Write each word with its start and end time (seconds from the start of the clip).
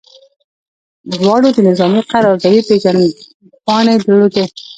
دواړو 1.19 1.47
د 1.55 1.57
نظامي 1.69 2.01
قراردادي 2.11 2.61
پیژندپاڼې 2.69 3.95
درلودې 4.03 4.45